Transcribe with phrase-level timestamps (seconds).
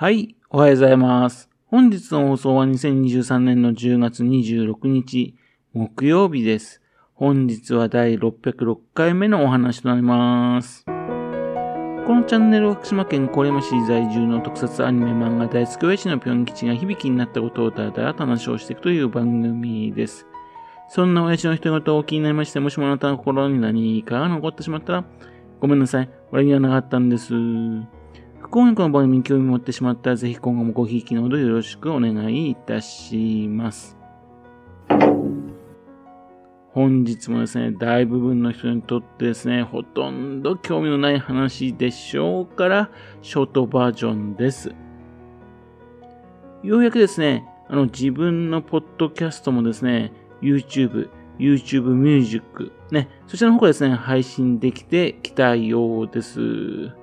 [0.00, 1.50] はい、おはようございます。
[1.66, 5.36] 本日の放送は2023年の10月26日、
[5.74, 6.80] 木曜日です。
[7.12, 10.86] 本日は第606回目のお話となります。
[10.86, 20.26] このチャンネルは福島県郡山市在住の特撮アニメ漫画大好き親父のぴょん吉が響きになったことをだらだら話をしていくという番組です。
[20.88, 25.04] そんな親父の人事を気になりまして、もしもあなたの心に何かが残ってしまったら、
[25.60, 26.08] ごめんなさい。
[26.32, 27.34] 俺にはなかったんです。
[28.52, 33.96] 今夜の番組に興味持ってしまったら、ぜひ今後もごひいきのほどよろしくお願いいたします。
[36.72, 42.90] 本日もですね、大部分の人にとってですね、ほとんど興味のない話でしょうから、
[43.22, 44.74] ショートバージョンです。
[46.64, 51.08] ようやくですね、あの自分のポッドキャストもですね、YouTube、
[51.38, 56.99] YouTube Music、ね、そちらの方からですね、配信できてきたようです。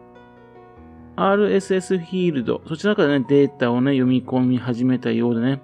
[1.18, 5.62] RSS フィールド、そちらからね、データをね、読み込み始めたようでね、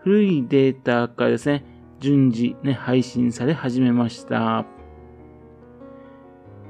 [0.00, 1.64] 古いデータからですね、
[2.00, 4.66] 順次ね、配信され始めました。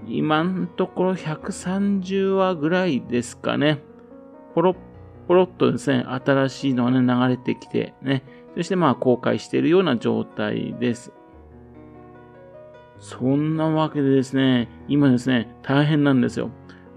[0.07, 3.79] 今のところ130話ぐらいですかね。
[4.55, 4.77] ポロッ
[5.27, 8.23] ポロッとですね、新しいのがね、流れてきてね、
[8.55, 11.11] そしてまあ公開しているような状態です。
[12.99, 16.51] そんなわけでですね、今ですね、大変なんですよ。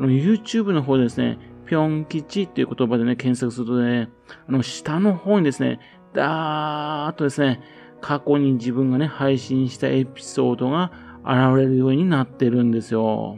[0.07, 4.09] YouTube の方でですね、ぴょん吉っていう言葉でね、検索するとね、
[4.47, 5.79] あの、下の方にですね、
[6.13, 7.61] だーっとですね、
[8.01, 10.91] 過去に自分がね、配信したエピソードが
[11.23, 13.37] 現れるようになってるんですよ。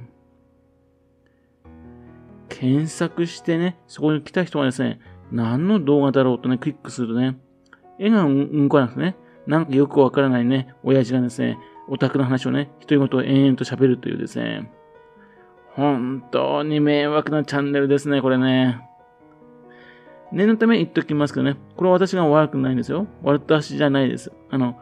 [2.48, 5.00] 検索してね、そこに来た人がですね、
[5.32, 7.38] 何の動画だろうとね、クリックするとね、
[7.98, 9.16] 絵が動かなくてね、
[9.48, 11.58] なんかよくわからないね、親父がですね、
[11.90, 14.72] オタクの話をね、独り言を延々と喋るというですね、
[15.76, 18.88] 本当に迷惑なチャンネルですね、これね。
[20.32, 23.08] 念のため言っときますけどね、これは私が悪くないんですよ。
[23.24, 24.32] 私じゃないです。
[24.50, 24.78] あの、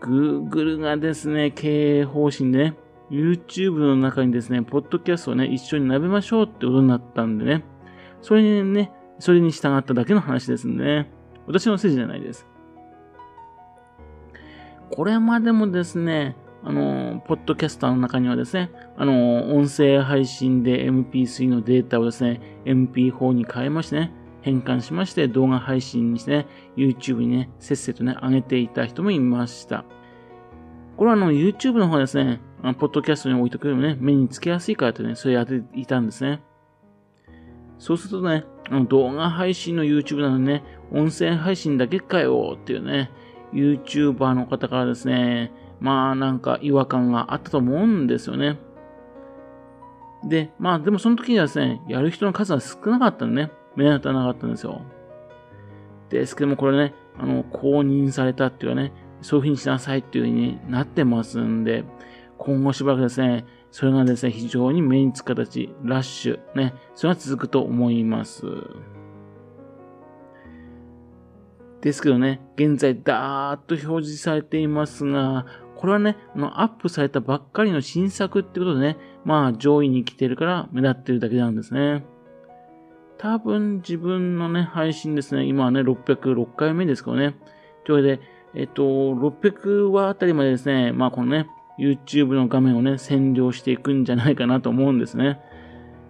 [0.00, 2.76] Google がですね、経営方針でね、
[3.10, 7.64] YouTube の中にですね、ポッドキャストをね、一緒に並べましょうってことになったんでね、
[8.22, 11.10] それにね、それに従っただけの話ですんでね、
[11.46, 12.46] 私のせいじゃないです。
[14.90, 24.12] これまでもですね、あの、ポッドキャスターの中にはですね、あの、音声配信で MP3 のデータをですね、MP4 に変えましてね、
[24.42, 29.84] 変換しまして動画配信にしてね、YouTube にね、せっせとね、上げていた人もいました。
[30.96, 32.40] これはあの、YouTube の方はですね、
[32.78, 36.42] ポッドキャストに置いとくよりもね、目につけやすいからとね、それやっていたんですね。
[37.78, 43.10] そうするとね、あの動画配信の YouTube なのにね、音声配信だけかよっていうね、
[43.54, 48.58] YouTuber の方からですね、まあなんか違和感があったと思うんですよね。
[50.24, 54.82] で、まあでもその時にはですね、やる人の数が少なかったんでね、目立たなかったんですよ。
[56.10, 58.92] ですけどもこれね、あの、公認されたっていうかね、
[59.22, 61.84] そういうふうにしなさいっていうふうになってますんで、
[62.36, 68.44] 今後しばらくですね、それがですね、非常に目につく形、ラッシュ、ね、それが続くと思います。
[71.80, 75.46] ですけどね、現在ダーッと表示されていますが、
[75.80, 82.04] これはね、あのアップされたばっかりの新作ってことでね、まあ上位に来てるから目立ってるだけなんですね。
[83.16, 87.34] 多分自分のね、配信ですね、今はね、606回目ですからね。
[87.86, 88.22] というわけで、
[88.54, 91.46] えっと、600話あたりまでですね、まあこのね、
[91.78, 95.40] YouTube の画面をね、占領していくんじゃないかなと思うんですね。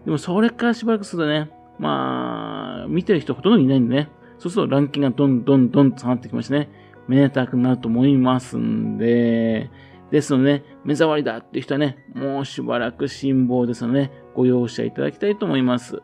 [0.04, 1.48] でもそれからしばらくするとね、
[1.78, 4.08] まあ、見てる人ほとんどいないんでね、
[4.40, 6.68] そうするとランキングがどんどんどんと下がってきましてね、
[7.10, 9.68] めでたくなると思いますんで、
[10.12, 16.02] ですのでね、目障りだっていう人はね、もうしばらく辛抱ですので、ね、ご容赦いただきたいと思います。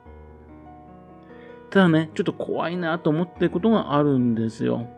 [1.70, 4.88] ただね、ちょっと怖いなと思ってることがあるんですよ。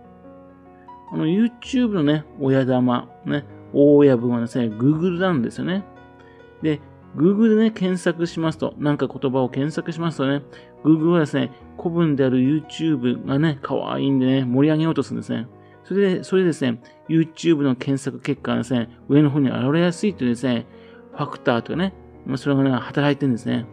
[1.12, 5.84] あの、YouTube のね、親玉、ね、大親分はですね、Google なんですよね。
[6.62, 6.80] で、
[7.16, 10.42] Google でね、検索しますと、なんか言葉を検索しますとね、
[10.82, 15.46] Google はですね、古文である YouTube がね、可愛いんでね、盛り上げようとするんですね。
[15.88, 20.66] それで、それでですね、YouTube の検索結果がですね、上の方に現れやすいというですね、
[21.12, 21.94] ファクターとかね、
[22.36, 23.64] それがね、働いてるんですね。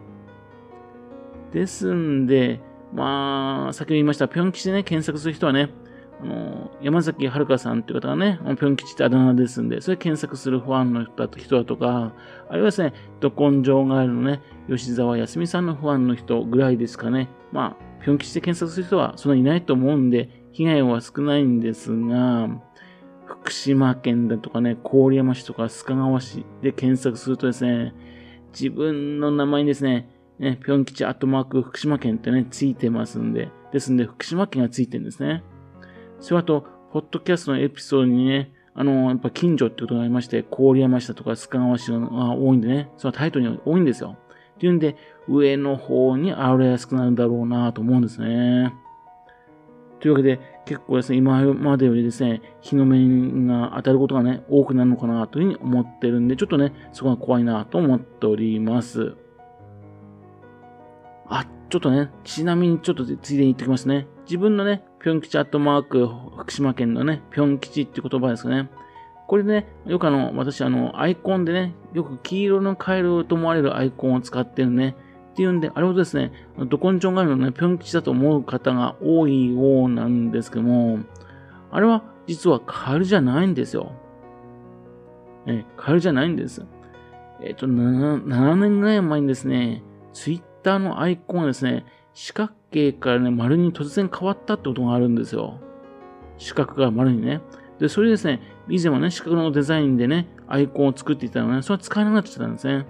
[1.51, 2.62] ですんで、
[2.94, 5.71] まあ、先ほど言いました、ぴょん吉でね、検索する人はね、
[6.21, 12.13] あの、山崎遥さんっていう方がね、ぴょん吉ってあだ名ですんで、それ検索するファンの人だと人だとか、
[12.47, 17.27] あるいはですね、ど根性ガエルのね、吉沢康美さんのファンの人ぐらいですかね。
[17.51, 22.48] まあ、ぴょん吉で検索する人はそんなにいないと思うんで、被害は少ないんですが、
[23.25, 27.94] 福島県だとかね、郡山市とか須賀川市で検索するとですね、
[28.54, 30.10] 自分の名前にですね、
[30.40, 35.44] ね、ぴょん吉アットマーク福島県ってね、ついてますんで、ですんで、福島県がついてるんですね。
[36.22, 44.16] それあと、ポッドキャストのエピソードにね、あの、やっぱ近所ってことがありまして、郡山市だとか須賀川市が多いんでね、そのタイトルに多いんですよ。
[44.56, 44.96] っていうんで、
[45.28, 48.74] 上の方に現れやすくなるんだろうなと思うんですね。
[50.00, 53.00] というわけで、結構ですね、今までよりですね、日の目
[53.47, 59.15] が当たることがね、多くなるのかなというふうに思ってるんで、ちょっとね、そこが怖いなと思っております。
[61.27, 64.07] あ、ちょっとね、ちなみにちょっとついでに言っておきますね。
[64.25, 66.07] 自分のね、ぴょん吉アットマーク、
[66.38, 68.69] 福島県のね、ぴょん吉って言葉ですかね。
[69.27, 74.95] これね、よくあの、私あの、アイコンでね、よく黄色のカエルと思われるアイコンを使ってるね。
[75.35, 76.31] っていうんで、あれほどですね、
[76.69, 80.99] ドコンチョンガイのね、ぴょん吉だと思う方が多いようなんですけども、
[81.71, 83.91] あれは実はカエルじゃないんですよ。
[85.45, 86.65] え、カエルじゃないんです。
[87.41, 89.83] えっ、と7、7年ぐらい前にですね、
[90.13, 95.59] ツイッターのアイコンがですね、四角形からね、丸に突然変わったってことがあるんですよ。
[96.37, 97.41] 四角が丸にね。
[97.77, 98.39] で、それですね、
[98.69, 102.85] 以前はね、四角のデザインでね、アイコンを作っていたのね、それは使えなくなってたんですね。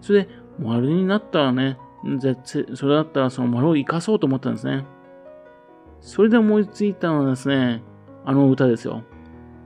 [0.00, 1.78] それで、丸になったらね、
[2.44, 4.84] それだったらその丸を生かそうと思ったんですね。
[6.00, 7.82] それで思いついたのはですね、
[8.24, 9.02] あの歌ですよ。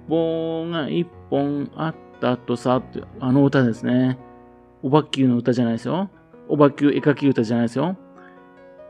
[0.08, 4.18] 棒が一本あったとさ、ってあの歌ですね。
[4.82, 6.10] おばっきゅうの歌じゃないですよ。
[6.48, 7.96] おばっきゅう絵描き歌じゃないですよ。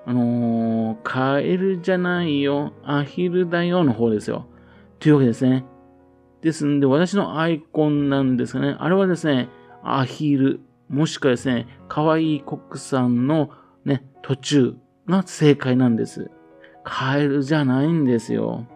[0.07, 4.47] あのー、カエルじゃないよ、アヒルだよの方ですよ。
[5.01, 5.65] というわけですね。
[6.41, 9.49] ですんで、私のアイコンなんですがね、あれはですね、
[9.83, 13.51] アヒル、もしくはですね、可愛い国産の
[13.85, 14.77] ね、途中
[15.09, 16.31] が正解なんです。
[16.85, 18.67] カエルじゃないんですよ。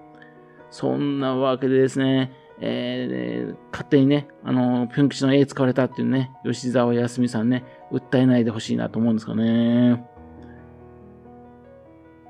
[0.70, 10.04] そんなわけでですね、えー、勝手にね、あの、ぴょん吉の絵使われたっていうね、吉沢康美さんね、訴えないでほしいなと思うんですかね。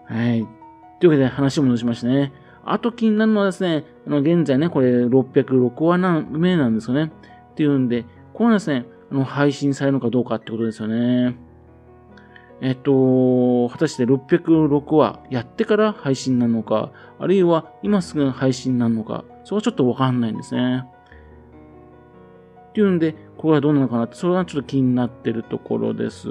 [0.06, 0.46] はい。
[1.00, 2.32] というわけで話を戻しましてね。
[2.64, 7.12] あと気になるのはですね、あの現在ね、これ606話目なんですよね。
[7.52, 11.36] っていうんで、これはですね、の配信されるのかどうかってことですよね。
[12.60, 20.84] えっと、果たして606話やってから配信なのか、あるいは今すぐ配信なのか、そこはちょっとわかんないんですね。
[22.70, 26.28] っていうんで、ここはどうなのかなって、それがちょっと気になってるところです。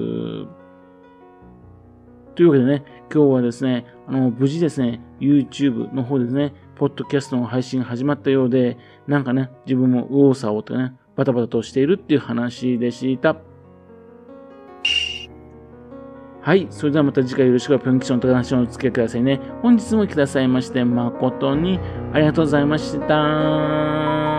[2.36, 2.84] というわけでね、
[3.14, 13.38] 今日はですね、あの、無事ですね、YouTube の方ですね、ポッドキャストの配信が始まったようで、なんかね、自分も右往左往とね、バタバタとしているっていう話でした。
[16.42, 16.66] はい。
[16.72, 19.40] それではまた次回よろしくぴょん吉の高話をお付き合いくださいね。
[19.62, 21.80] 本日も来てくださいまして、誠に
[22.14, 24.31] ありがとうございました。